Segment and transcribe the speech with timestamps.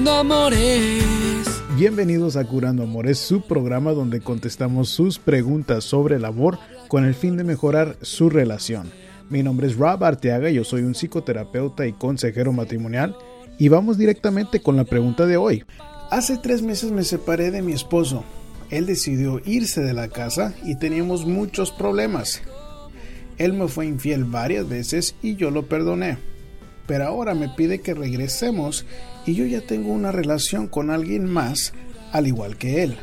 [0.00, 1.62] Curando Amores.
[1.76, 7.14] Bienvenidos a Curando Amores, su programa donde contestamos sus preguntas sobre el amor con el
[7.14, 8.90] fin de mejorar su relación.
[9.28, 13.14] Mi nombre es Rob Arteaga, yo soy un psicoterapeuta y consejero matrimonial
[13.58, 15.64] y vamos directamente con la pregunta de hoy.
[16.10, 18.24] Hace tres meses me separé de mi esposo.
[18.70, 22.40] Él decidió irse de la casa y teníamos muchos problemas.
[23.36, 26.29] Él me fue infiel varias veces y yo lo perdoné
[26.90, 28.84] pero ahora me pide que regresemos
[29.24, 31.72] y yo ya tengo una relación con alguien más
[32.10, 32.96] al igual que él.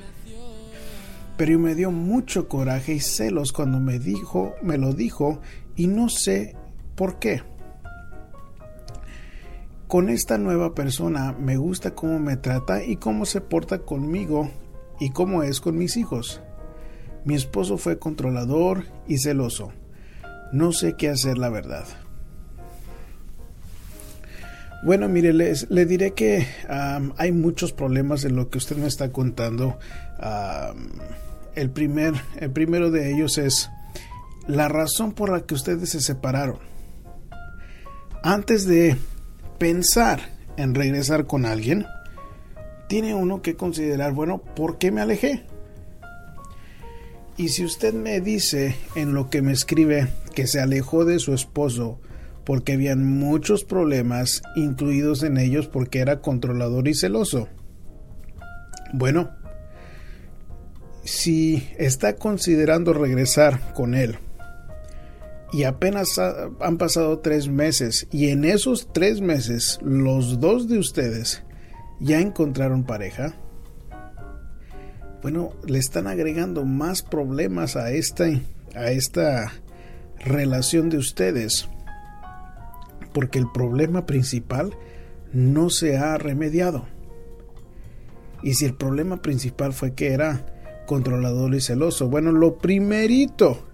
[1.38, 5.40] Pero me dio mucho coraje y celos cuando me dijo, me lo dijo
[5.78, 6.54] y no sé
[6.96, 7.44] por qué.
[9.88, 14.52] Con esta nueva persona me gusta cómo me trata y cómo se porta conmigo
[15.00, 16.42] y cómo es con mis hijos.
[17.24, 19.72] Mi esposo fue controlador y celoso.
[20.52, 21.86] No sé qué hacer la verdad.
[24.84, 26.48] Bueno, mire, les, le diré que
[27.18, 29.78] hay muchos problemas en lo que usted me está contando.
[31.56, 33.70] el, primer, el primero de ellos es
[34.48, 36.60] la razón por la que ustedes se separaron.
[38.24, 38.98] Antes de
[39.58, 40.20] pensar
[40.58, 41.86] en regresar con alguien,
[42.88, 45.44] tiene uno que considerar, bueno, ¿por qué me alejé?
[47.36, 51.34] Y si usted me dice en lo que me escribe que se alejó de su
[51.34, 52.00] esposo
[52.48, 57.50] porque habían muchos problemas incluidos en ellos porque era controlador y celoso.
[58.94, 59.32] Bueno,
[61.04, 64.20] si está considerando regresar con él
[65.52, 66.18] y apenas
[66.62, 71.44] han pasado tres meses y en esos tres meses los dos de ustedes
[72.00, 73.36] ya encontraron pareja,
[75.22, 78.24] bueno, le están agregando más problemas a esta,
[78.74, 79.52] a esta
[80.24, 81.68] relación de ustedes
[83.18, 84.78] porque el problema principal
[85.34, 86.86] no se ha remediado.
[88.44, 90.46] Y si el problema principal fue que era
[90.86, 93.66] controlador y celoso, bueno, lo primerito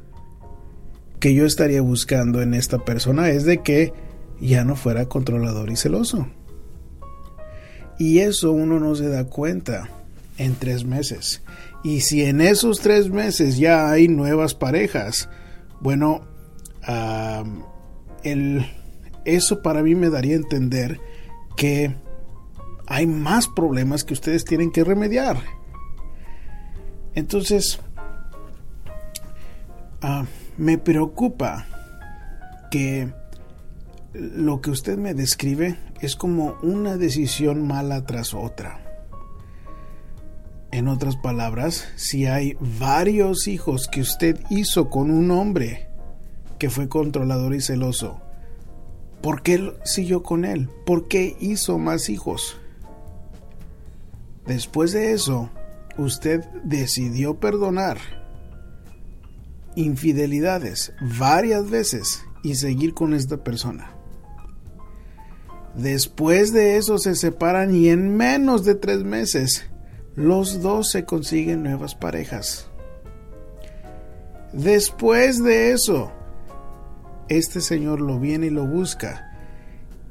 [1.19, 3.91] que yo estaría buscando en esta persona es de que
[4.39, 6.25] ya no fuera controlador y celoso.
[7.99, 9.89] Y eso uno no se da cuenta
[10.37, 11.41] en tres meses.
[11.83, 15.27] Y si en esos tres meses ya hay nuevas parejas,
[15.81, 16.21] bueno,
[18.23, 18.65] el
[19.25, 20.99] eso para mí me daría a entender
[21.55, 21.95] que
[22.87, 25.37] hay más problemas que ustedes tienen que remediar.
[27.15, 27.79] Entonces,
[30.01, 30.25] ah,
[30.57, 31.65] me preocupa
[32.71, 33.13] que
[34.13, 38.79] lo que usted me describe es como una decisión mala tras otra.
[40.71, 45.87] En otras palabras, si hay varios hijos que usted hizo con un hombre
[46.57, 48.22] que fue controlador y celoso,
[49.23, 50.69] ¿Por qué siguió con él?
[50.85, 52.57] ¿Por qué hizo más hijos?
[54.45, 55.49] Después de eso,
[55.97, 57.97] usted decidió perdonar
[59.75, 63.95] infidelidades varias veces y seguir con esta persona.
[65.73, 69.63] Después de eso se separan y en menos de tres meses
[70.17, 72.67] los dos se consiguen nuevas parejas.
[74.51, 76.11] Después de eso,
[77.29, 79.31] este señor lo viene y lo busca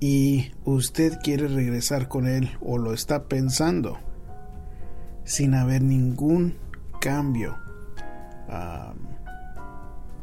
[0.01, 3.99] y usted quiere regresar con él o lo está pensando
[5.25, 6.57] sin haber ningún
[7.01, 7.57] cambio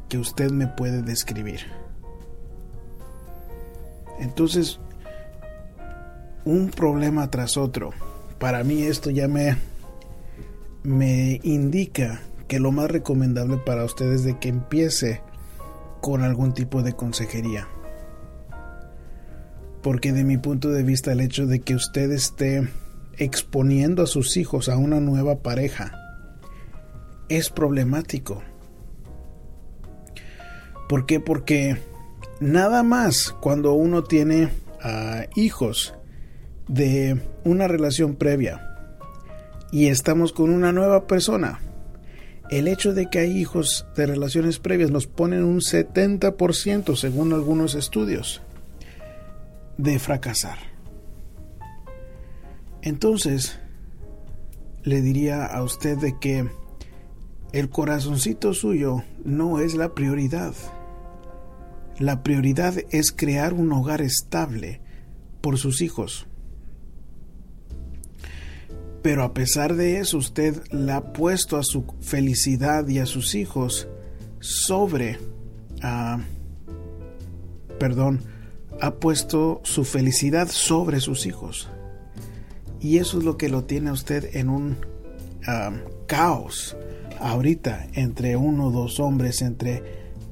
[0.08, 1.62] que usted me puede describir.
[4.20, 4.80] Entonces,
[6.46, 7.92] un problema tras otro.
[8.40, 9.56] Para mí esto ya me,
[10.84, 15.22] me indica que lo más recomendable para ustedes es de que empiece
[16.02, 17.68] con algún tipo de consejería.
[19.82, 22.68] Porque de mi punto de vista el hecho de que usted esté
[23.18, 25.94] exponiendo a sus hijos a una nueva pareja
[27.30, 28.42] es problemático.
[30.88, 31.20] ¿Por qué?
[31.20, 31.78] Porque
[32.40, 34.50] nada más cuando uno tiene
[34.81, 35.94] ah, hijos
[36.68, 38.66] de una relación previa
[39.72, 41.60] y estamos con una nueva persona,
[42.50, 47.75] el hecho de que hay hijos de relaciones previas nos ponen un 70% según algunos
[47.75, 48.42] estudios
[49.78, 50.57] de fracasar.
[52.81, 53.60] Entonces,
[54.84, 56.50] le diría a usted de que
[57.51, 60.54] el corazoncito suyo no es la prioridad.
[62.00, 64.81] La prioridad es crear un hogar estable
[65.42, 66.29] por sus hijos.
[69.01, 73.34] Pero a pesar de eso, usted la ha puesto a su felicidad y a sus
[73.36, 73.88] hijos
[74.40, 75.18] sobre,
[75.81, 76.19] ah,
[77.80, 78.22] perdón,
[78.81, 81.69] ha puesto su felicidad sobre sus hijos.
[82.81, 84.78] Y eso es lo que lo tiene a usted en un
[85.48, 86.78] um, caos
[87.19, 89.84] ahorita entre uno o dos hombres, entre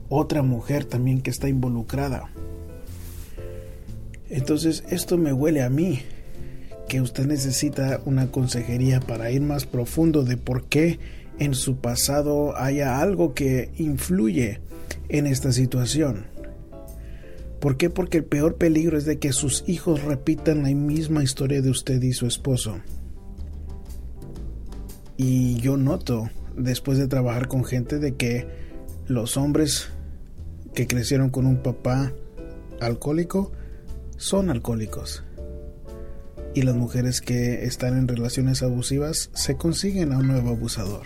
[0.10, 2.30] otra mujer también que está involucrada.
[4.30, 6.02] Entonces esto me huele a mí
[6.88, 11.00] que usted necesita una consejería para ir más profundo de por qué
[11.40, 14.60] en su pasado haya algo que influye
[15.10, 16.26] en esta situación.
[17.60, 17.90] ¿Por qué?
[17.90, 22.02] Porque el peor peligro es de que sus hijos repitan la misma historia de usted
[22.02, 22.78] y su esposo.
[25.18, 28.48] Y yo noto, después de trabajar con gente, de que
[29.08, 29.90] los hombres
[30.76, 32.14] que crecieron con un papá
[32.80, 33.52] alcohólico
[34.18, 35.24] son alcohólicos.
[36.58, 41.04] Y las mujeres que están en relaciones abusivas se consiguen a un nuevo abusador.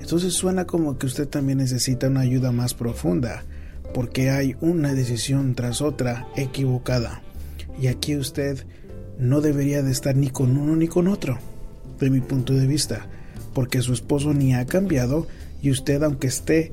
[0.00, 3.44] Entonces suena como que usted también necesita una ayuda más profunda
[3.92, 7.20] porque hay una decisión tras otra equivocada.
[7.78, 8.64] Y aquí usted
[9.18, 11.38] no debería de estar ni con uno ni con otro,
[12.00, 13.08] de mi punto de vista,
[13.52, 15.26] porque su esposo ni ha cambiado
[15.60, 16.70] y usted aunque esté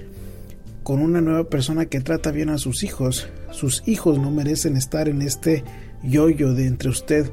[0.84, 5.10] con una nueva persona que trata bien a sus hijos, sus hijos no merecen estar
[5.10, 5.66] en este
[6.06, 7.32] yoyo de entre usted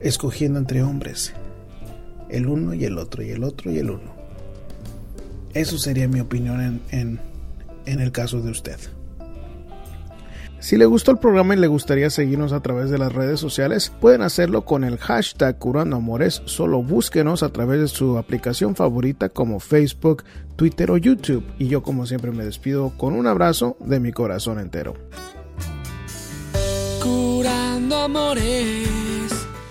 [0.00, 1.32] escogiendo entre hombres,
[2.28, 4.14] el uno y el otro, y el otro y el uno.
[5.54, 7.20] Eso sería mi opinión en, en,
[7.86, 8.78] en el caso de usted.
[10.64, 13.92] Si le gustó el programa y le gustaría seguirnos a través de las redes sociales,
[14.00, 16.40] pueden hacerlo con el hashtag Curando Amores.
[16.46, 20.24] Solo búsquenos a través de su aplicación favorita como Facebook,
[20.56, 21.44] Twitter o YouTube.
[21.58, 24.94] Y yo como siempre me despido con un abrazo de mi corazón entero.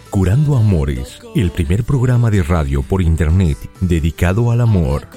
[0.09, 1.19] Curando Amores.
[1.35, 5.07] El primer programa de radio por internet dedicado al amor.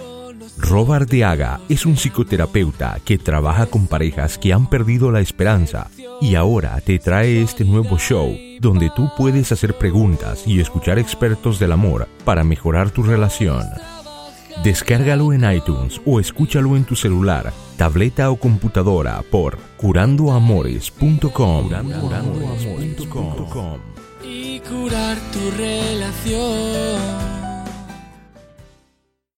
[0.56, 5.91] Robert Deaga es un psicoterapeuta que trabaja con parejas que han perdido la esperanza
[6.21, 11.59] y ahora te trae este nuevo show donde tú puedes hacer preguntas y escuchar expertos
[11.59, 13.65] del amor para mejorar tu relación.
[14.62, 21.70] Descárgalo en iTunes o escúchalo en tu celular, tableta o computadora por curandoamores.com.
[24.23, 27.36] Y curar tu relación.